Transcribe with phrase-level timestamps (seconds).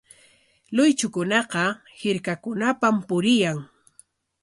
[0.75, 1.63] Luychukunaqa
[1.99, 3.59] hirkakunapam puriyan.